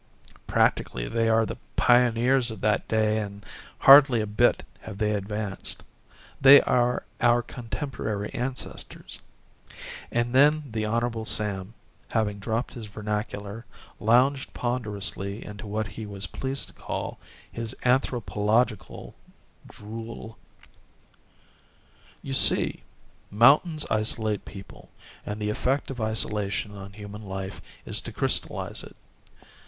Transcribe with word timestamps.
Practically, 0.47 1.07
they 1.07 1.29
are 1.29 1.45
the 1.45 1.57
pioneers 1.75 2.49
of 2.49 2.59
that 2.61 2.87
day 2.87 3.19
and 3.19 3.45
hardly 3.81 4.19
a 4.19 4.25
bit 4.25 4.65
have 4.79 4.97
they 4.97 5.11
advanced. 5.11 5.83
They 6.41 6.59
are 6.61 7.05
our 7.21 7.43
contemporary 7.43 8.33
ancestors." 8.33 9.19
And 10.11 10.33
then 10.33 10.63
the 10.71 10.87
Hon. 10.87 11.23
Sam, 11.27 11.75
having 12.09 12.39
dropped 12.39 12.73
his 12.73 12.87
vernacular, 12.87 13.63
lounged 13.99 14.55
ponderously 14.55 15.45
into 15.45 15.67
what 15.67 15.85
he 15.85 16.07
was 16.07 16.25
pleased 16.25 16.69
to 16.69 16.73
call 16.73 17.19
his 17.51 17.75
anthropological 17.85 19.13
drool. 19.67 20.35
"You 22.23 22.33
see, 22.33 22.81
mountains 23.29 23.85
isolate 23.91 24.45
people 24.45 24.89
and 25.27 25.39
the 25.39 25.51
effect 25.51 25.91
of 25.91 26.01
isolation 26.01 26.71
on 26.75 26.93
human 26.93 27.21
life 27.21 27.61
is 27.85 28.01
to 28.01 28.11
crystallize 28.11 28.81
it. 28.81 28.95